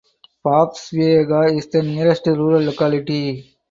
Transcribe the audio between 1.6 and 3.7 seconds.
the nearest rural locality.